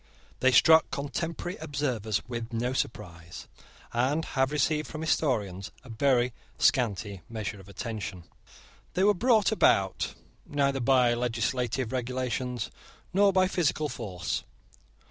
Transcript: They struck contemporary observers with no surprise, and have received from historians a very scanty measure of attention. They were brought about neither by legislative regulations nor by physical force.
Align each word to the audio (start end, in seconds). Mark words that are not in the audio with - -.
They 0.39 0.49
struck 0.51 0.89
contemporary 0.89 1.57
observers 1.57 2.23
with 2.27 2.51
no 2.51 2.73
surprise, 2.73 3.47
and 3.93 4.25
have 4.25 4.51
received 4.51 4.87
from 4.87 5.01
historians 5.01 5.69
a 5.83 5.89
very 5.89 6.33
scanty 6.57 7.21
measure 7.29 7.59
of 7.59 7.69
attention. 7.69 8.23
They 8.95 9.03
were 9.03 9.13
brought 9.13 9.51
about 9.51 10.15
neither 10.43 10.79
by 10.79 11.13
legislative 11.13 11.91
regulations 11.91 12.71
nor 13.13 13.31
by 13.31 13.47
physical 13.47 13.89
force. 13.89 14.43